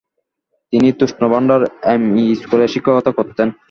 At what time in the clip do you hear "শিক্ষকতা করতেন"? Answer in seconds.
2.73-3.47